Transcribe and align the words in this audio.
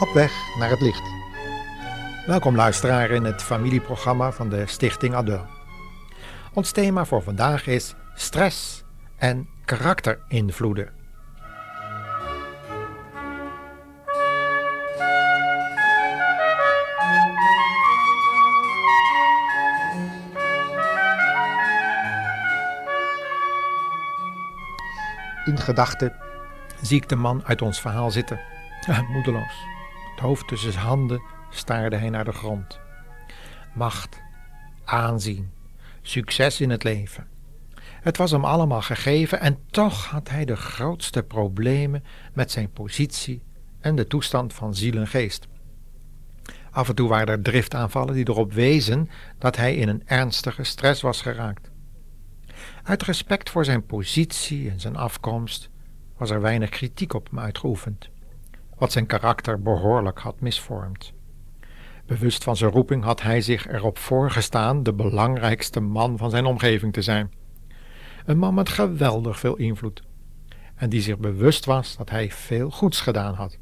Op 0.00 0.12
weg 0.12 0.32
naar 0.58 0.70
het 0.70 0.80
licht. 0.80 1.02
Welkom 2.26 2.54
luisteraar 2.54 3.10
in 3.10 3.24
het 3.24 3.42
familieprogramma 3.42 4.32
van 4.32 4.48
de 4.48 4.66
Stichting 4.66 5.14
Adel. 5.14 5.46
Ons 6.52 6.70
thema 6.70 7.04
voor 7.04 7.22
vandaag 7.22 7.66
is 7.66 7.94
stress 8.14 8.84
en 9.16 9.48
karakterinvloeden. 9.64 10.92
In 25.44 25.58
gedachten 25.58 26.12
zie 26.82 26.96
ik 26.96 27.08
de 27.08 27.16
man 27.16 27.42
uit 27.44 27.62
ons 27.62 27.80
verhaal 27.80 28.10
zitten, 28.10 28.40
moedeloos. 29.12 29.73
Het 30.14 30.22
hoofd 30.22 30.48
tussen 30.48 30.72
zijn 30.72 30.84
handen 30.84 31.22
staarde 31.50 31.96
hij 31.96 32.10
naar 32.10 32.24
de 32.24 32.32
grond. 32.32 32.80
Macht, 33.74 34.20
aanzien, 34.84 35.50
succes 36.02 36.60
in 36.60 36.70
het 36.70 36.84
leven. 36.84 37.26
Het 37.80 38.16
was 38.16 38.30
hem 38.30 38.44
allemaal 38.44 38.82
gegeven 38.82 39.40
en 39.40 39.58
toch 39.70 40.06
had 40.06 40.28
hij 40.28 40.44
de 40.44 40.56
grootste 40.56 41.22
problemen 41.22 42.04
met 42.32 42.50
zijn 42.50 42.72
positie 42.72 43.42
en 43.80 43.96
de 43.96 44.06
toestand 44.06 44.54
van 44.54 44.74
ziel 44.74 44.94
en 44.94 45.06
geest. 45.06 45.46
Af 46.70 46.88
en 46.88 46.94
toe 46.94 47.08
waren 47.08 47.28
er 47.28 47.42
driftaanvallen 47.42 48.14
die 48.14 48.28
erop 48.28 48.52
wezen 48.52 49.10
dat 49.38 49.56
hij 49.56 49.74
in 49.76 49.88
een 49.88 50.02
ernstige 50.06 50.64
stress 50.64 51.02
was 51.02 51.22
geraakt. 51.22 51.70
Uit 52.82 53.02
respect 53.02 53.50
voor 53.50 53.64
zijn 53.64 53.86
positie 53.86 54.70
en 54.70 54.80
zijn 54.80 54.96
afkomst 54.96 55.70
was 56.16 56.30
er 56.30 56.40
weinig 56.40 56.68
kritiek 56.68 57.14
op 57.14 57.30
hem 57.30 57.38
uitgeoefend, 57.40 58.10
wat 58.78 58.92
zijn 58.92 59.06
karakter 59.06 59.62
behoorlijk 59.62 60.18
had 60.18 60.40
misvormd. 60.40 61.12
Bewust 62.06 62.44
van 62.44 62.56
zijn 62.56 62.70
roeping 62.70 63.04
had 63.04 63.22
hij 63.22 63.40
zich 63.40 63.68
erop 63.68 63.98
voorgestaan 63.98 64.82
de 64.82 64.92
belangrijkste 64.92 65.80
man 65.80 66.18
van 66.18 66.30
zijn 66.30 66.44
omgeving 66.44 66.92
te 66.92 67.02
zijn. 67.02 67.32
Een 68.24 68.38
man 68.38 68.54
met 68.54 68.68
geweldig 68.68 69.38
veel 69.38 69.56
invloed 69.56 70.02
en 70.74 70.90
die 70.90 71.00
zich 71.00 71.18
bewust 71.18 71.64
was 71.64 71.96
dat 71.96 72.10
hij 72.10 72.30
veel 72.30 72.70
goeds 72.70 73.00
gedaan 73.00 73.34
had. 73.34 73.58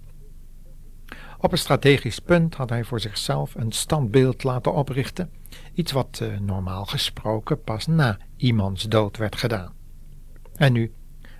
Op 1.39 1.53
een 1.53 1.59
strategisch 1.59 2.19
punt 2.19 2.55
had 2.55 2.69
hij 2.69 2.85
voor 2.85 3.01
zichzelf 3.01 3.55
een 3.55 3.73
standbeeld 3.73 4.45
laten 4.45 4.75
oprichten, 4.75 5.31
iets 5.75 5.93
wat 5.93 6.21
uh, 6.23 6.39
normaal 6.39 6.85
gesproken 6.85 7.63
pas 7.63 7.87
na 7.87 8.19
iemands 8.37 8.89
dood 8.89 9.17
werd 9.17 9.37
gedaan. 9.37 9.73
En 10.55 10.73
nu 10.73 10.93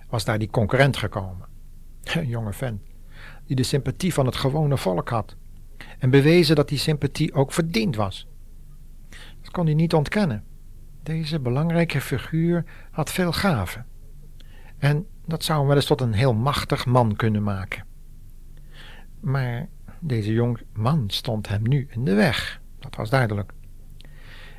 was 0.09 0.25
daar 0.25 0.39
die 0.39 0.49
concurrent 0.49 0.97
gekomen, 0.97 1.47
een 2.03 2.27
jonge 2.27 2.53
vent, 2.53 2.81
die 3.45 3.55
de 3.55 3.63
sympathie 3.63 4.13
van 4.13 4.25
het 4.25 4.35
gewone 4.35 4.77
volk 4.77 5.09
had 5.09 5.35
en 5.99 6.09
bewezen 6.09 6.55
dat 6.55 6.69
die 6.69 6.77
sympathie 6.77 7.33
ook 7.33 7.51
verdiend 7.51 7.95
was. 7.95 8.27
Dat 9.41 9.51
kon 9.51 9.65
hij 9.65 9.73
niet 9.73 9.93
ontkennen. 9.93 10.43
Deze 11.03 11.39
belangrijke 11.39 12.01
figuur 12.01 12.63
had 12.91 13.11
veel 13.11 13.31
gaven. 13.31 13.85
En 14.77 15.05
dat 15.25 15.43
zou 15.43 15.57
hem 15.59 15.67
wel 15.67 15.75
eens 15.75 15.85
tot 15.85 16.01
een 16.01 16.13
heel 16.13 16.33
machtig 16.33 16.85
man 16.85 17.15
kunnen 17.15 17.43
maken. 17.43 17.85
Maar 19.19 19.67
deze 19.99 20.33
jong 20.33 20.61
man 20.73 21.03
stond 21.07 21.47
hem 21.47 21.61
nu 21.67 21.87
in 21.89 22.05
de 22.05 22.13
weg, 22.13 22.61
dat 22.79 22.95
was 22.95 23.09
duidelijk. 23.09 23.53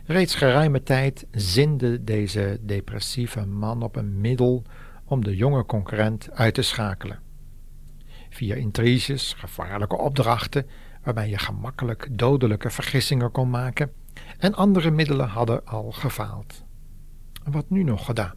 Reeds 0.07 0.35
geruime 0.35 0.83
tijd 0.83 1.27
zinde 1.31 2.05
deze 2.05 2.59
depressieve 2.61 3.47
man 3.47 3.83
op 3.83 3.97
een 3.97 4.21
middel 4.21 4.63
om 5.05 5.25
de 5.25 5.37
jonge 5.37 5.67
concurrent 5.67 6.31
uit 6.31 6.55
te 6.55 6.63
schakelen. 6.63 7.24
Via 8.35 8.55
intriges, 8.55 9.33
gevaarlijke 9.33 9.97
opdrachten 9.97 10.67
waarbij 11.03 11.29
je 11.29 11.39
gemakkelijk 11.39 12.19
dodelijke 12.19 12.71
vergissingen 12.71 13.31
kon 13.31 13.51
maken, 13.51 13.93
en 14.39 14.55
andere 14.55 14.91
middelen 14.91 15.29
hadden 15.29 15.67
al 15.67 15.93
gefaald. 15.93 16.65
Wat 17.45 17.71
nu 17.71 17.83
nog 17.83 18.05
gedaan? 18.05 18.35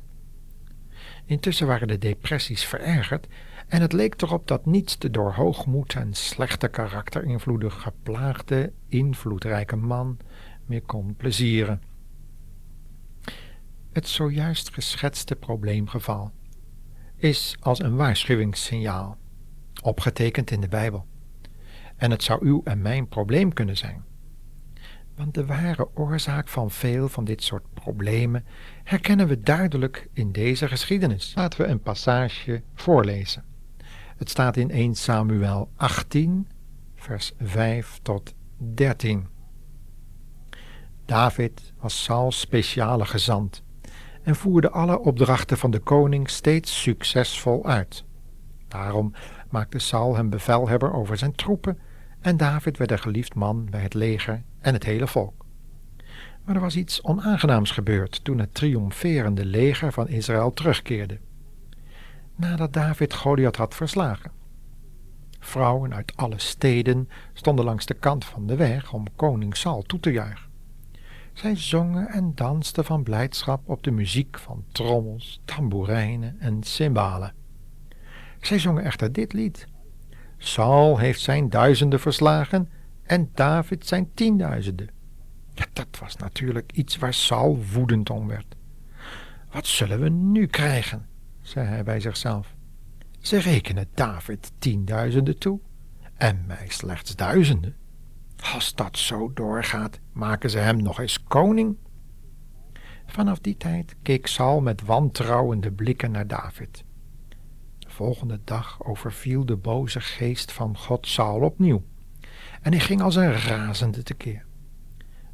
Intussen 1.25 1.67
waren 1.67 1.87
de 1.87 1.97
depressies 1.97 2.65
verergerd 2.65 3.27
en 3.67 3.81
het 3.81 3.93
leek 3.93 4.21
erop 4.21 4.47
dat 4.47 4.65
niets 4.65 4.97
de 4.97 5.09
door 5.09 5.33
hoogmoed 5.33 5.93
en 5.93 6.13
slechte 6.13 6.67
karakterinvloeden 6.67 7.71
geplaagde, 7.71 8.73
invloedrijke 8.87 9.75
man 9.75 10.17
meer 10.65 10.81
kon 10.81 11.15
plezieren. 11.15 11.81
Het 13.91 14.07
zojuist 14.07 14.73
geschetste 14.73 15.35
probleemgeval 15.35 16.31
is 17.15 17.55
als 17.59 17.79
een 17.79 17.95
waarschuwingssignaal, 17.95 19.17
opgetekend 19.87 20.51
in 20.51 20.61
de 20.61 20.67
Bijbel 20.67 21.05
en 21.95 22.11
het 22.11 22.23
zou 22.23 22.45
uw 22.45 22.61
en 22.63 22.81
mijn 22.81 23.07
probleem 23.07 23.53
kunnen 23.53 23.77
zijn. 23.77 24.03
Want 25.15 25.33
de 25.33 25.45
ware 25.45 25.89
oorzaak 25.95 26.47
van 26.47 26.71
veel 26.71 27.09
van 27.09 27.23
dit 27.25 27.43
soort 27.43 27.73
problemen 27.73 28.45
herkennen 28.83 29.27
we 29.27 29.39
duidelijk 29.39 30.07
in 30.13 30.31
deze 30.31 30.67
geschiedenis. 30.67 31.31
Laten 31.35 31.61
we 31.61 31.67
een 31.67 31.81
passage 31.81 32.63
voorlezen. 32.75 33.43
Het 34.17 34.29
staat 34.29 34.57
in 34.57 34.71
1 34.71 34.95
Samuel 34.95 35.69
18, 35.75 36.47
vers 36.95 37.33
5 37.39 37.99
tot 38.01 38.33
13. 38.57 39.27
David 41.05 41.73
was 41.79 42.03
Sauls 42.03 42.39
speciale 42.39 43.05
gezant 43.05 43.63
en 44.23 44.35
voerde 44.35 44.69
alle 44.69 44.99
opdrachten 44.99 45.57
van 45.57 45.71
de 45.71 45.79
koning 45.79 46.29
steeds 46.29 46.81
succesvol 46.81 47.65
uit. 47.65 48.05
Daarom 48.67 49.13
maakte 49.51 49.79
Saul 49.79 50.15
hem 50.15 50.29
bevelhebber 50.29 50.93
over 50.93 51.17
zijn 51.17 51.35
troepen 51.35 51.79
en 52.21 52.37
David 52.37 52.77
werd 52.77 52.91
een 52.91 52.99
geliefd 52.99 53.35
man 53.35 53.67
bij 53.69 53.81
het 53.81 53.93
leger 53.93 54.43
en 54.59 54.73
het 54.73 54.83
hele 54.83 55.07
volk. 55.07 55.45
Maar 56.43 56.55
er 56.55 56.61
was 56.61 56.75
iets 56.75 57.03
onaangenaams 57.03 57.71
gebeurd 57.71 58.23
toen 58.23 58.39
het 58.39 58.53
triomferende 58.53 59.45
leger 59.45 59.93
van 59.93 60.07
Israël 60.07 60.53
terugkeerde. 60.53 61.19
Nadat 62.35 62.73
David 62.73 63.13
Goliath 63.13 63.55
had 63.55 63.75
verslagen. 63.75 64.31
Vrouwen 65.39 65.93
uit 65.93 66.15
alle 66.15 66.39
steden 66.39 67.09
stonden 67.33 67.65
langs 67.65 67.85
de 67.85 67.93
kant 67.93 68.25
van 68.25 68.47
de 68.47 68.55
weg 68.55 68.93
om 68.93 69.05
koning 69.15 69.57
Saul 69.57 69.81
toe 69.81 69.99
te 69.99 70.11
juichen. 70.11 70.49
Zij 71.33 71.55
zongen 71.55 72.07
en 72.07 72.31
dansten 72.35 72.85
van 72.85 73.03
blijdschap 73.03 73.69
op 73.69 73.83
de 73.83 73.91
muziek 73.91 74.39
van 74.39 74.63
trommels, 74.71 75.41
tamboerijnen 75.45 76.39
en 76.39 76.63
cymbalen. 76.63 77.33
Zij 78.41 78.59
zongen 78.59 78.83
echter 78.83 79.11
dit 79.11 79.33
lied. 79.33 79.67
Saul 80.37 80.97
heeft 80.97 81.21
zijn 81.21 81.49
duizenden 81.49 81.99
verslagen 81.99 82.69
en 83.03 83.29
David 83.33 83.87
zijn 83.87 84.13
tienduizenden. 84.13 84.89
Ja, 85.53 85.65
dat 85.73 85.87
was 85.99 86.15
natuurlijk 86.15 86.71
iets 86.71 86.97
waar 86.97 87.13
Saul 87.13 87.63
woedend 87.73 88.09
om 88.09 88.27
werd. 88.27 88.55
Wat 89.51 89.67
zullen 89.67 89.99
we 89.99 90.09
nu 90.09 90.45
krijgen? 90.45 91.07
zei 91.41 91.67
hij 91.67 91.83
bij 91.83 91.99
zichzelf. 91.99 92.55
Ze 93.19 93.37
rekenen 93.37 93.89
David 93.93 94.51
tienduizenden 94.59 95.37
toe 95.37 95.59
en 96.13 96.43
mij 96.47 96.65
slechts 96.67 97.15
duizenden. 97.15 97.75
Als 98.53 98.75
dat 98.75 98.97
zo 98.97 99.33
doorgaat, 99.33 99.99
maken 100.11 100.49
ze 100.49 100.57
hem 100.57 100.81
nog 100.81 100.99
eens 100.99 101.23
koning. 101.23 101.77
Vanaf 103.05 103.39
die 103.39 103.57
tijd 103.57 103.95
keek 104.01 104.27
Saul 104.27 104.61
met 104.61 104.81
wantrouwende 104.81 105.71
blikken 105.71 106.11
naar 106.11 106.27
David 106.27 106.85
volgende 107.97 108.39
dag 108.43 108.83
overviel 108.83 109.45
de 109.45 109.55
boze 109.55 110.01
geest 110.01 110.51
van 110.51 110.77
God 110.77 111.07
Saul 111.07 111.39
opnieuw. 111.39 111.83
En 112.61 112.71
hij 112.71 112.79
ging 112.79 113.01
als 113.01 113.15
een 113.15 113.33
razende 113.33 114.03
tekeer. 114.03 114.45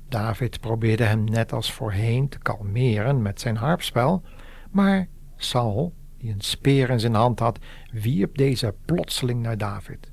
David 0.10 0.60
probeerde 0.60 1.04
hem 1.04 1.24
net 1.24 1.54
als 1.54 1.71
voorheen 1.71 2.30
te 2.30 2.39
kalmeren 2.39 3.21
met 3.21 3.39
zijn 3.39 3.56
harpspel, 3.56 4.24
maar 4.71 5.07
Saul, 5.36 5.94
die 6.18 6.31
een 6.31 6.42
speer 6.42 6.89
in 6.89 7.00
zijn 7.00 7.13
hand 7.13 7.39
had, 7.39 7.60
wierp 7.92 8.38
deze 8.38 8.75
plotseling 8.86 9.42
naar 9.42 9.57
David, 9.57 10.12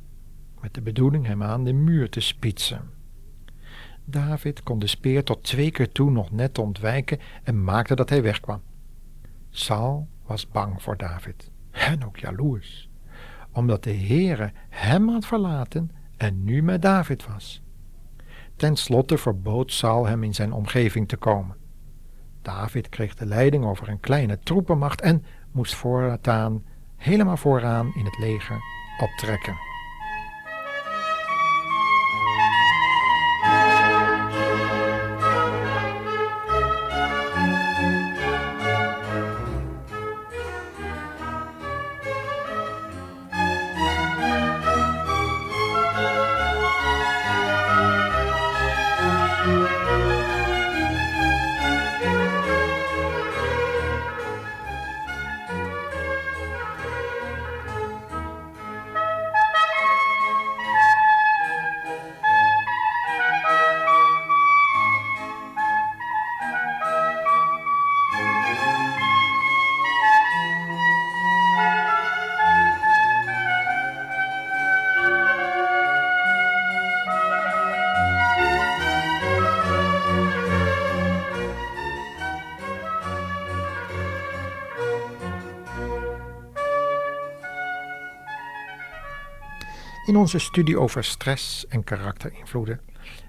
met 0.60 0.74
de 0.74 0.82
bedoeling 0.82 1.26
hem 1.26 1.42
aan 1.42 1.64
de 1.64 1.72
muur 1.72 2.10
te 2.10 2.20
spitsen. 2.20 2.90
David 4.04 4.62
kon 4.62 4.78
de 4.78 4.86
speer 4.86 5.24
tot 5.24 5.42
twee 5.42 5.70
keer 5.70 5.92
toe 5.92 6.10
nog 6.10 6.30
net 6.30 6.58
ontwijken 6.58 7.18
en 7.42 7.64
maakte 7.64 7.94
dat 7.94 8.08
hij 8.08 8.22
wegkwam. 8.22 8.62
Saul 9.50 10.08
was 10.26 10.48
bang 10.48 10.82
voor 10.82 10.96
David 10.96 11.49
en 11.70 12.04
ook 12.04 12.16
jaloers, 12.16 12.88
omdat 13.52 13.82
de 13.82 13.94
Heere 13.94 14.52
hem 14.68 15.08
had 15.08 15.26
verlaten 15.26 15.90
en 16.16 16.44
nu 16.44 16.62
met 16.62 16.82
David 16.82 17.26
was. 17.26 17.62
Ten 18.56 18.76
slotte 18.76 19.18
verbood 19.18 19.72
Saul 19.72 20.06
hem 20.06 20.24
in 20.24 20.34
zijn 20.34 20.52
omgeving 20.52 21.08
te 21.08 21.16
komen. 21.16 21.56
David 22.42 22.88
kreeg 22.88 23.14
de 23.14 23.26
leiding 23.26 23.64
over 23.64 23.88
een 23.88 24.00
kleine 24.00 24.38
troepenmacht 24.38 25.00
en 25.00 25.24
moest 25.52 25.74
voortaan 25.74 26.64
helemaal 26.96 27.36
vooraan 27.36 27.92
in 27.94 28.04
het 28.04 28.18
leger 28.18 28.58
optrekken. 29.00 29.69
In 90.10 90.16
onze 90.16 90.38
studie 90.38 90.78
over 90.78 91.04
stress 91.04 91.66
en 91.66 91.84
karakterinvloeden 91.84 92.80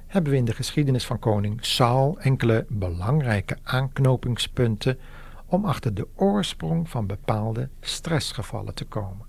hebben 0.08 0.32
we 0.32 0.38
in 0.38 0.46
de 0.46 0.54
geschiedenis 0.54 1.06
van 1.06 1.20
koning 1.20 1.66
Saul 1.66 2.20
enkele 2.20 2.66
belangrijke 2.70 3.58
aanknopingspunten 3.64 5.00
om 5.46 5.66
achter 5.66 5.94
de 5.94 6.08
oorsprong 6.16 6.90
van 6.90 7.08
bepaalde 7.08 7.70
stressgevallen 7.82 8.74
te 8.74 8.86
komen. 8.86 9.26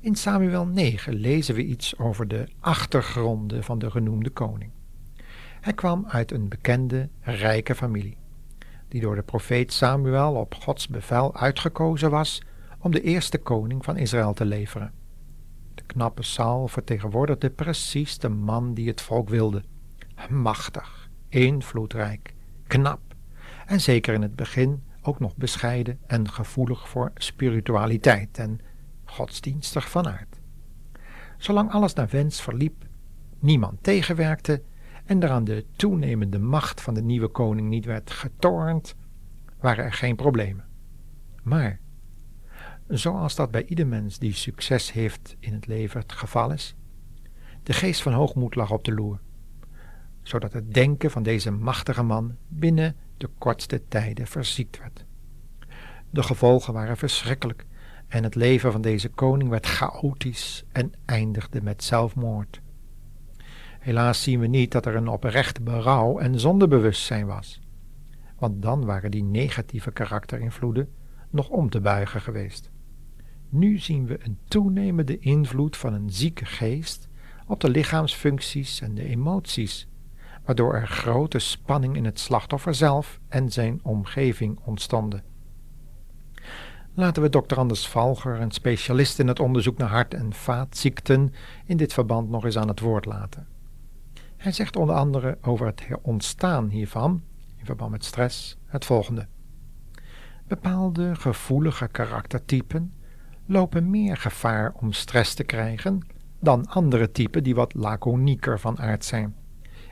In 0.00 0.14
Samuel 0.14 0.66
9 0.66 1.14
lezen 1.14 1.54
we 1.54 1.64
iets 1.64 1.98
over 1.98 2.28
de 2.28 2.48
achtergronden 2.60 3.64
van 3.64 3.78
de 3.78 3.90
genoemde 3.90 4.30
koning. 4.30 4.70
Hij 5.60 5.72
kwam 5.72 6.06
uit 6.08 6.32
een 6.32 6.48
bekende, 6.48 7.08
rijke 7.20 7.74
familie, 7.74 8.16
die 8.88 9.00
door 9.00 9.14
de 9.14 9.22
profeet 9.22 9.72
Samuel 9.72 10.34
op 10.34 10.54
Gods 10.54 10.88
bevel 10.88 11.36
uitgekozen 11.36 12.10
was 12.10 12.42
om 12.78 12.90
de 12.90 13.00
eerste 13.00 13.38
koning 13.38 13.84
van 13.84 13.96
Israël 13.96 14.32
te 14.32 14.44
leveren 14.44 15.04
knappe 15.86 16.22
Saul 16.22 16.68
vertegenwoordigde 16.68 17.50
precies 17.50 18.18
de 18.18 18.28
man 18.28 18.74
die 18.74 18.88
het 18.88 19.00
volk 19.00 19.28
wilde. 19.28 19.62
Machtig, 20.28 21.10
invloedrijk, 21.28 22.34
knap 22.66 23.00
en 23.66 23.80
zeker 23.80 24.14
in 24.14 24.22
het 24.22 24.36
begin 24.36 24.82
ook 25.02 25.20
nog 25.20 25.36
bescheiden 25.36 25.98
en 26.06 26.30
gevoelig 26.30 26.88
voor 26.88 27.10
spiritualiteit 27.14 28.38
en 28.38 28.60
godsdienstig 29.04 29.90
van 29.90 30.08
aard. 30.08 30.40
Zolang 31.38 31.70
alles 31.70 31.94
naar 31.94 32.08
wens 32.08 32.42
verliep, 32.42 32.84
niemand 33.38 33.82
tegenwerkte 33.82 34.62
en 35.04 35.22
er 35.22 35.30
aan 35.30 35.44
de 35.44 35.64
toenemende 35.76 36.38
macht 36.38 36.80
van 36.80 36.94
de 36.94 37.02
nieuwe 37.02 37.28
koning 37.28 37.68
niet 37.68 37.84
werd 37.84 38.10
getornd, 38.10 38.94
waren 39.60 39.84
er 39.84 39.92
geen 39.92 40.16
problemen. 40.16 40.64
Maar 41.42 41.80
zoals 42.88 43.34
dat 43.34 43.50
bij 43.50 43.64
ieder 43.64 43.86
mens 43.86 44.18
die 44.18 44.32
succes 44.32 44.92
heeft 44.92 45.36
in 45.38 45.52
het 45.52 45.66
leven 45.66 46.00
het 46.00 46.12
geval 46.12 46.52
is. 46.52 46.74
De 47.62 47.72
geest 47.72 48.02
van 48.02 48.12
hoogmoed 48.12 48.54
lag 48.54 48.70
op 48.70 48.84
de 48.84 48.92
loer, 48.92 49.20
zodat 50.22 50.52
het 50.52 50.74
denken 50.74 51.10
van 51.10 51.22
deze 51.22 51.50
machtige 51.50 52.02
man 52.02 52.36
binnen 52.48 52.96
de 53.16 53.28
kortste 53.38 53.82
tijden 53.88 54.26
verziekt 54.26 54.78
werd. 54.78 55.04
De 56.10 56.22
gevolgen 56.22 56.72
waren 56.72 56.96
verschrikkelijk 56.96 57.66
en 58.08 58.22
het 58.22 58.34
leven 58.34 58.72
van 58.72 58.80
deze 58.80 59.08
koning 59.08 59.50
werd 59.50 59.66
chaotisch 59.66 60.64
en 60.72 60.92
eindigde 61.04 61.62
met 61.62 61.84
zelfmoord. 61.84 62.60
Helaas 63.78 64.22
zien 64.22 64.40
we 64.40 64.46
niet 64.46 64.72
dat 64.72 64.86
er 64.86 64.94
een 64.94 65.08
oprecht 65.08 65.64
berouw 65.64 66.18
en 66.18 66.40
zondebewustzijn 66.40 67.26
was, 67.26 67.60
want 68.38 68.62
dan 68.62 68.84
waren 68.84 69.10
die 69.10 69.24
negatieve 69.24 69.90
karakterinvloeden 69.90 70.88
nog 71.30 71.48
om 71.48 71.70
te 71.70 71.80
buigen 71.80 72.20
geweest. 72.20 72.70
Nu 73.48 73.78
zien 73.78 74.06
we 74.06 74.18
een 74.24 74.38
toenemende 74.48 75.18
invloed 75.18 75.76
van 75.76 75.92
een 75.92 76.10
zieke 76.10 76.44
geest 76.44 77.08
op 77.46 77.60
de 77.60 77.68
lichaamsfuncties 77.68 78.80
en 78.80 78.94
de 78.94 79.04
emoties, 79.04 79.88
waardoor 80.44 80.74
er 80.74 80.88
grote 80.88 81.38
spanning 81.38 81.96
in 81.96 82.04
het 82.04 82.18
slachtoffer 82.18 82.74
zelf 82.74 83.20
en 83.28 83.52
zijn 83.52 83.80
omgeving 83.82 84.58
ontstonden. 84.64 85.22
Laten 86.94 87.22
we 87.22 87.28
Dr. 87.28 87.54
Anders 87.54 87.88
Valger, 87.88 88.40
een 88.40 88.50
specialist 88.50 89.18
in 89.18 89.28
het 89.28 89.40
onderzoek 89.40 89.78
naar 89.78 89.88
hart- 89.88 90.14
en 90.14 90.32
vaatziekten, 90.32 91.32
in 91.64 91.76
dit 91.76 91.92
verband 91.92 92.28
nog 92.30 92.44
eens 92.44 92.58
aan 92.58 92.68
het 92.68 92.80
woord 92.80 93.04
laten. 93.04 93.46
Hij 94.36 94.52
zegt 94.52 94.76
onder 94.76 94.94
andere 94.94 95.38
over 95.42 95.66
het 95.66 95.82
ontstaan 96.02 96.68
hiervan, 96.68 97.22
in 97.56 97.64
verband 97.64 97.90
met 97.90 98.04
stress, 98.04 98.56
het 98.66 98.84
volgende. 98.84 99.26
Bepaalde 100.46 101.14
gevoelige 101.14 101.88
karaktertypen 101.88 102.92
lopen 103.46 103.90
meer 103.90 104.16
gevaar 104.16 104.72
om 104.80 104.92
stress 104.92 105.34
te 105.34 105.44
krijgen 105.44 106.06
dan 106.40 106.66
andere 106.66 107.10
typen 107.10 107.42
die 107.42 107.54
wat 107.54 107.74
laconieker 107.74 108.60
van 108.60 108.78
aard 108.78 109.04
zijn 109.04 109.34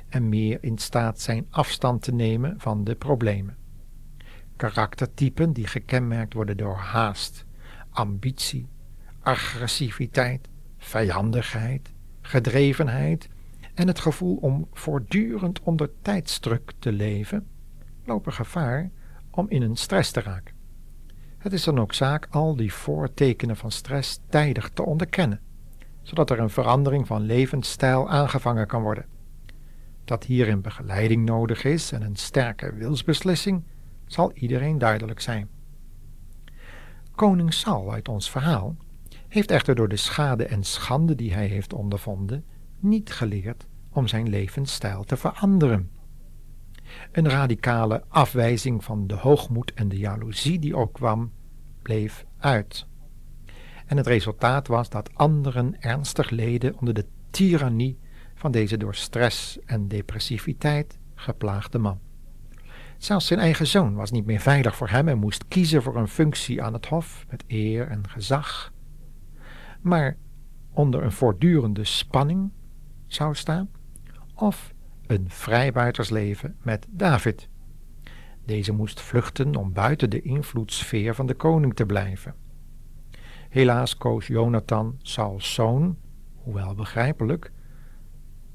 en 0.09 0.29
meer 0.29 0.59
in 0.61 0.79
staat 0.79 1.21
zijn 1.21 1.47
afstand 1.51 2.03
te 2.03 2.13
nemen 2.13 2.55
van 2.61 2.85
de 2.85 2.95
problemen. 2.95 3.57
Karaktertypen 4.57 5.53
die 5.53 5.67
gekenmerkt 5.67 6.35
worden 6.35 6.57
door 6.57 6.77
haast, 6.77 7.45
ambitie, 7.91 8.69
agressiviteit, 9.21 10.49
vijandigheid, 10.79 11.93
gedrevenheid 12.21 13.29
en 13.75 13.87
het 13.87 14.01
gevoel 14.01 14.37
om 14.37 14.69
voortdurend 14.73 15.61
onder 15.61 15.91
tijdsdruk 16.03 16.73
te 16.79 16.93
leven, 16.93 17.47
lopen 18.05 18.33
gevaar 18.33 18.91
om 19.31 19.47
in 19.49 19.63
een 19.63 19.77
stress 19.77 20.11
te 20.11 20.21
raken. 20.21 20.54
Het 21.45 21.53
is 21.53 21.65
dan 21.65 21.81
ook 21.81 21.95
zaak 21.95 22.27
al 22.31 22.57
die 22.57 22.73
voortekenen 22.73 23.57
van 23.57 23.71
stress 23.71 24.21
tijdig 24.29 24.71
te 24.71 24.83
onderkennen, 24.85 25.41
zodat 26.03 26.31
er 26.31 26.39
een 26.39 26.51
verandering 26.51 27.07
van 27.07 27.23
levensstijl 27.23 28.09
aangevangen 28.09 28.67
kan 28.67 28.83
worden. 28.83 29.07
Dat 30.05 30.25
hierin 30.25 30.61
begeleiding 30.61 31.25
nodig 31.25 31.65
is 31.65 31.93
en 31.93 32.03
een 32.03 32.17
sterke 32.17 32.75
wilsbeslissing, 32.75 33.63
zal 34.07 34.33
iedereen 34.33 34.79
duidelijk 34.79 35.21
zijn. 35.21 35.49
Koning 37.15 37.55
Saul 37.55 37.93
uit 37.93 38.09
ons 38.09 38.31
verhaal 38.31 38.77
heeft 39.29 39.51
echter 39.51 39.75
door 39.75 39.89
de 39.89 39.97
schade 39.97 40.45
en 40.45 40.63
schande 40.63 41.15
die 41.15 41.35
hij 41.35 41.47
heeft 41.47 41.73
ondervonden 41.73 42.45
niet 42.79 43.13
geleerd 43.13 43.67
om 43.93 44.07
zijn 44.07 44.29
levensstijl 44.29 45.05
te 45.05 45.17
veranderen. 45.17 45.91
Een 47.13 47.29
radicale 47.29 48.05
afwijzing 48.09 48.85
van 48.85 49.07
de 49.07 49.15
hoogmoed 49.15 49.73
en 49.75 49.89
de 49.89 49.99
jaloezie 49.99 50.59
die 50.59 50.77
opkwam, 50.77 51.33
bleef 51.83 52.25
uit. 52.39 52.87
En 53.87 53.97
het 53.97 54.07
resultaat 54.07 54.67
was 54.67 54.89
dat 54.89 55.15
anderen 55.15 55.81
ernstig 55.81 56.31
leden 56.31 56.79
onder 56.79 56.95
de 56.95 57.07
tirannie 57.31 57.99
van 58.35 58.53
deze 58.53 58.77
door 58.77 58.95
stress 58.95 59.59
en 59.65 59.89
depressiviteit 59.89 60.99
geplaagde 61.15 61.79
man. 61.79 62.01
Zelfs 62.99 63.27
zijn 63.27 63.41
eigen 63.41 63.67
zoon 63.67 63.95
was 63.95 64.11
niet 64.11 64.27
meer 64.27 64.41
veilig 64.41 64.77
voor 64.77 64.89
hem 64.89 65.09
en 65.09 65.19
moest 65.19 65.49
kiezen 65.49 65.83
voor 65.83 65.97
een 65.97 66.09
functie 66.09 66.63
aan 66.63 66.73
het 66.73 66.87
hof 66.87 67.25
met 67.31 67.45
eer 67.47 67.89
en 67.89 68.09
gezag. 68.09 68.73
Maar 69.81 70.17
onder 70.73 71.03
een 71.03 71.13
voortdurende 71.13 71.85
spanning 71.85 72.51
zou 73.07 73.35
staan, 73.35 73.71
of 74.35 74.74
een 75.07 75.31
vrijbuitersleven 75.31 76.57
met 76.63 76.87
David. 76.91 77.49
Deze 78.45 78.73
moest 78.73 79.01
vluchten 79.01 79.57
om 79.57 79.73
buiten 79.73 80.11
de 80.11 80.23
invloedssfeer 80.23 81.15
van 81.15 81.27
de 81.27 81.35
koning 81.35 81.75
te 81.75 81.87
blijven. 81.87 82.35
Helaas 83.49 83.97
koos 83.97 84.27
Jonathan 84.27 84.99
Sauls 85.03 85.55
zoon, 85.55 85.97
hoewel 86.35 86.75
begrijpelijk, 86.75 87.53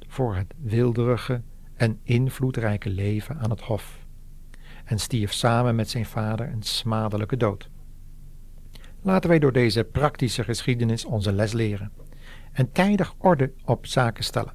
voor 0.08 0.36
het 0.36 0.54
wilderige 0.58 1.42
en 1.74 2.00
invloedrijke 2.04 2.90
leven 2.90 3.38
aan 3.40 3.50
het 3.50 3.62
hof 3.62 4.08
en 4.90 5.00
stierf 5.00 5.34
samen 5.34 5.76
met 5.76 5.90
zijn 5.90 6.06
vader 6.06 6.48
een 6.52 6.64
smadelijke 6.64 7.38
dood. 7.38 7.70
Laten 9.02 9.30
wij 9.30 9.40
door 9.40 9.52
deze 9.52 9.84
praktische 9.84 10.44
geschiedenis 10.44 11.06
onze 11.06 11.32
les 11.32 11.54
leren 11.54 11.92
en 12.52 12.72
tijdig 12.72 13.16
orde 13.18 13.54
op 13.66 13.86
zaken 13.86 14.24
stellen. 14.24 14.54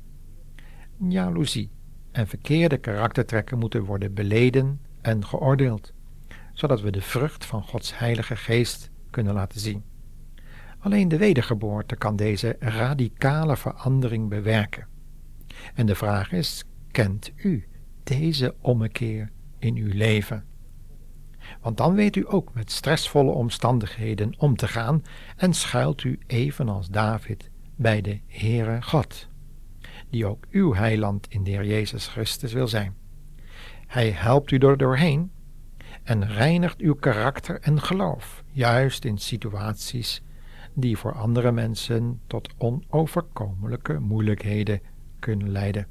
Jaloezie 1.09 1.71
en 2.15 2.27
verkeerde 2.27 2.79
karaktertrekken 2.79 3.59
moeten 3.59 3.85
worden 3.85 4.15
beleden 4.15 4.81
en 5.01 5.25
geoordeeld, 5.27 5.93
zodat 6.53 6.81
we 6.81 6.91
de 6.91 7.01
vrucht 7.01 7.45
van 7.45 7.63
Gods 7.63 7.99
Heilige 7.99 8.37
Geest 8.37 8.91
kunnen 9.11 9.35
laten 9.35 9.61
zien. 9.61 9.85
Alleen 10.79 11.09
de 11.09 11.17
wedergeboorte 11.17 11.97
kan 11.97 12.17
deze 12.17 12.57
radicale 12.59 13.57
verandering 13.57 14.29
bewerken. 14.29 14.87
En 15.75 15.87
de 15.87 15.95
vraag 15.95 16.33
is: 16.33 16.65
kent 16.91 17.33
u 17.37 17.69
deze 18.03 18.55
ommekeer 18.61 19.31
in 19.59 19.77
uw 19.77 19.93
leven? 19.93 20.45
Want 21.61 21.77
dan 21.77 21.95
weet 21.95 22.17
u 22.17 22.25
ook 22.27 22.55
met 22.55 22.71
stressvolle 22.71 23.31
omstandigheden 23.31 24.35
om 24.39 24.57
te 24.57 24.69
gaan 24.69 25.03
en 25.37 25.53
schuilt 25.53 26.05
u 26.05 26.19
evenals 26.27 26.89
David 26.89 27.51
bij 27.77 28.01
de 28.01 28.21
Heere 28.27 28.83
God, 28.83 29.29
die 30.15 30.27
ook 30.27 30.45
uw 30.51 30.75
heiland 30.75 31.27
in 31.29 31.45
de 31.45 31.51
Heer 31.51 31.65
Jezus 31.65 32.07
Christus 32.07 32.53
wil 32.53 32.69
zijn. 32.69 32.95
Hij 33.87 34.11
helpt 34.11 34.51
u 34.51 34.59
er 34.59 34.77
doorheen 34.77 35.33
en 36.03 36.27
reinigt 36.27 36.81
uw 36.81 36.95
karakter 36.95 37.61
en 37.61 37.81
geloof, 37.81 38.45
juist 38.51 39.05
in 39.05 39.19
situaties 39.19 40.23
die 40.75 40.97
voor 40.97 41.15
andere 41.15 41.53
mensen 41.53 42.21
tot 42.27 42.55
onoverkomelijke 42.59 43.99
moeilijkheden 43.99 44.81
kunnen 45.19 45.51
leiden. 45.51 45.87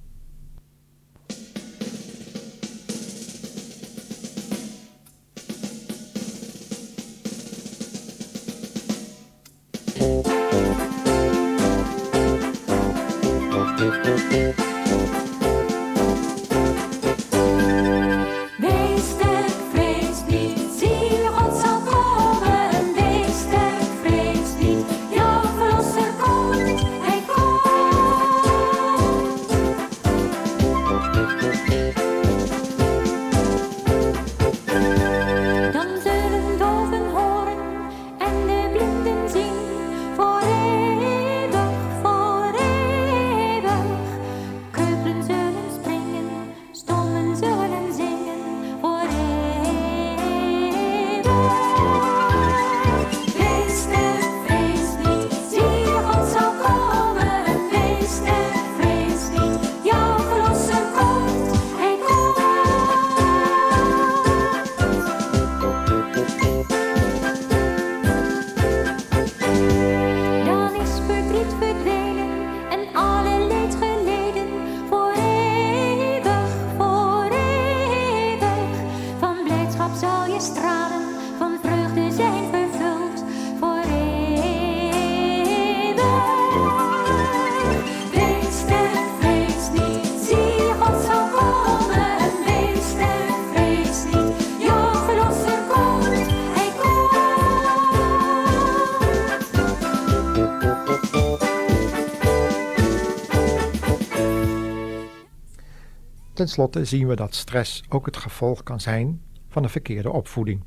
Ten 106.44 106.52
slotte 106.52 106.86
zien 106.86 107.08
we 107.08 107.16
dat 107.16 107.36
stress 107.36 107.84
ook 107.90 108.06
het 108.06 108.18
gevolg 108.18 108.64
kan 108.64 108.80
zijn 108.80 109.22
van 109.48 109.64
een 109.64 109.70
verkeerde 109.70 110.12
opvoeding, 110.12 110.64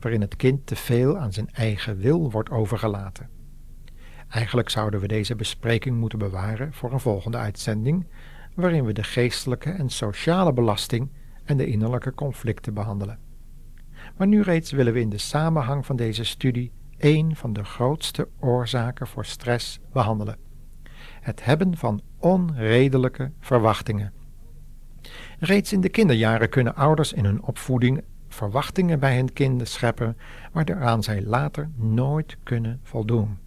waarin 0.00 0.20
het 0.20 0.36
kind 0.36 0.66
te 0.66 0.76
veel 0.76 1.18
aan 1.18 1.32
zijn 1.32 1.50
eigen 1.50 1.96
wil 1.98 2.30
wordt 2.30 2.50
overgelaten. 2.50 3.28
Eigenlijk 4.28 4.68
zouden 4.68 5.00
we 5.00 5.06
deze 5.06 5.36
bespreking 5.36 5.96
moeten 5.96 6.18
bewaren 6.18 6.72
voor 6.72 6.92
een 6.92 7.00
volgende 7.00 7.36
uitzending, 7.36 8.06
waarin 8.54 8.84
we 8.84 8.92
de 8.92 9.02
geestelijke 9.02 9.70
en 9.70 9.88
sociale 9.88 10.52
belasting 10.52 11.10
en 11.44 11.56
de 11.56 11.66
innerlijke 11.66 12.14
conflicten 12.14 12.74
behandelen. 12.74 13.18
Maar 14.16 14.26
nu 14.26 14.42
reeds 14.42 14.70
willen 14.70 14.92
we 14.92 15.00
in 15.00 15.10
de 15.10 15.18
samenhang 15.18 15.86
van 15.86 15.96
deze 15.96 16.24
studie 16.24 16.72
een 16.96 17.36
van 17.36 17.52
de 17.52 17.64
grootste 17.64 18.28
oorzaken 18.40 19.06
voor 19.06 19.24
stress 19.24 19.80
behandelen: 19.92 20.38
het 21.20 21.44
hebben 21.44 21.76
van 21.76 22.00
onredelijke 22.16 23.32
verwachtingen. 23.40 24.17
Reeds 25.38 25.72
in 25.72 25.80
de 25.80 25.88
kinderjaren 25.88 26.48
kunnen 26.48 26.74
ouders 26.74 27.12
in 27.12 27.24
hun 27.24 27.42
opvoeding 27.42 28.02
verwachtingen 28.28 29.00
bij 29.00 29.16
hun 29.16 29.32
kinderen 29.32 29.66
scheppen, 29.66 30.16
waaraan 30.52 31.02
zij 31.02 31.22
later 31.22 31.70
nooit 31.76 32.36
kunnen 32.42 32.80
voldoen. 32.82 33.38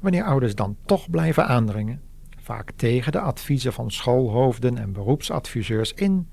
Wanneer 0.00 0.24
ouders 0.24 0.54
dan 0.54 0.76
toch 0.84 1.10
blijven 1.10 1.46
aandringen, 1.46 2.00
vaak 2.38 2.70
tegen 2.76 3.12
de 3.12 3.20
adviezen 3.20 3.72
van 3.72 3.90
schoolhoofden 3.90 4.78
en 4.78 4.92
beroepsadviseurs 4.92 5.92
in, 5.92 6.28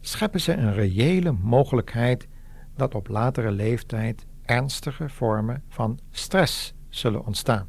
scheppen 0.00 0.40
ze 0.40 0.52
een 0.52 0.74
reële 0.74 1.32
mogelijkheid 1.32 2.28
dat 2.76 2.94
op 2.94 3.08
latere 3.08 3.50
leeftijd 3.50 4.26
ernstige 4.44 5.08
vormen 5.08 5.62
van 5.68 5.98
stress 6.10 6.74
zullen 6.88 7.26
ontstaan. 7.26 7.68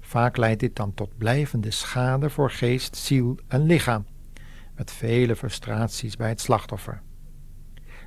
Vaak 0.00 0.36
leidt 0.36 0.60
dit 0.60 0.76
dan 0.76 0.94
tot 0.94 1.16
blijvende 1.18 1.70
schade 1.70 2.30
voor 2.30 2.50
geest, 2.50 2.96
ziel 2.96 3.38
en 3.48 3.62
lichaam 3.62 4.04
met 4.78 4.90
vele 4.90 5.36
frustraties 5.36 6.16
bij 6.16 6.28
het 6.28 6.40
slachtoffer. 6.40 7.02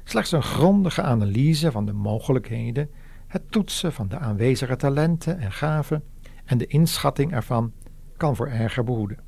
Slechts 0.04 0.32
een 0.32 0.44
grondige 0.44 1.01
analyse 1.01 1.72
van 1.72 1.86
de 1.86 1.94
mogelijkheden, 1.94 2.90
het 3.28 3.51
toetsen 3.51 3.94
van 3.94 4.08
de 4.08 4.18
aanwezige 4.18 4.75
talenten 4.75 5.40
en 5.40 5.51
gaven 5.51 6.04
en 6.46 6.58
de 6.58 6.68
inschatting 6.68 7.34
ervan 7.34 7.74
kan 8.18 8.36
voor 8.36 8.48
erger 8.48 8.84
behoeden. 8.84 9.20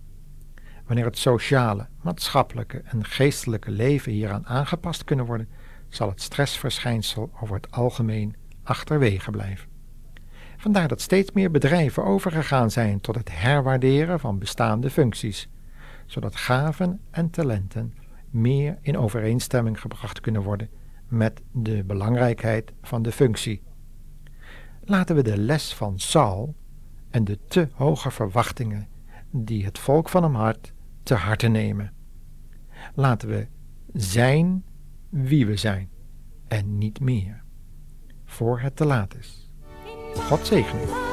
Wanneer 0.86 1.06
het 1.06 1.18
sociale, 1.18 1.88
maatschappelijke 2.02 2.82
en 2.86 3.06
geestelijke 3.06 3.72
leven 3.72 4.12
hieraan 4.12 4.48
aangepast 4.48 5.04
kunnen 5.04 5.26
worden, 5.26 5.50
zal 5.90 6.10
het 6.10 6.22
stressverschijnsel 6.22 7.32
over 7.42 7.56
het 7.56 7.72
algemeen 7.72 8.36
achterwege 8.64 9.32
blijven. 9.32 9.70
Vandaar 10.58 10.88
dat 10.88 11.02
steeds 11.02 11.32
meer 11.32 11.52
bedrijven 11.52 12.04
overgegaan 12.04 12.72
zijn 12.72 13.02
tot 13.02 13.16
het 13.16 13.30
herwaarderen 13.32 14.20
van 14.20 14.40
bestaande 14.40 14.90
functies, 14.90 15.50
zodat 16.06 16.36
gaven 16.36 17.00
en 17.10 17.30
talenten 17.30 17.94
meer 18.30 18.78
in 18.82 18.98
overeenstemming 18.98 19.82
gebracht 19.82 20.20
kunnen 20.20 20.42
worden 20.42 20.70
met 21.08 21.42
de 21.52 21.84
belangrijkheid 21.84 22.74
van 22.82 23.02
de 23.02 23.12
functie. 23.12 23.62
Laten 24.84 25.16
we 25.16 25.24
de 25.24 25.38
les 25.38 25.74
van 25.74 26.00
Saul 26.00 26.56
en 27.10 27.24
de 27.24 27.40
te 27.48 27.70
hoge 27.74 28.12
verwachtingen 28.12 28.88
die 29.32 29.66
het 29.66 29.80
volk 29.80 30.10
van 30.10 30.24
hem 30.24 30.36
had 30.36 30.74
te 31.04 31.14
harte 31.14 31.48
nemen. 31.48 31.94
Laten 32.94 33.30
we 33.30 33.48
zijn 33.94 34.64
wie 35.10 35.46
we 35.46 35.58
zijn 35.58 35.90
en 36.48 36.78
niet 36.78 37.00
meer, 37.00 37.44
voor 38.26 38.60
het 38.60 38.76
te 38.76 38.86
laat 38.86 39.16
is. 39.16 39.50
God 40.16 40.48
zegen 40.48 40.80
u. 40.80 41.13